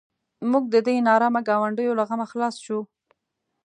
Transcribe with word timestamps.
موږ 0.51 0.63
د 0.73 0.75
دې 0.87 0.95
نارامه 1.07 1.41
ګاونډیو 1.47 1.97
له 1.99 2.03
غمه 2.09 2.25
خلاص 2.31 2.55
شوو. 2.65 2.81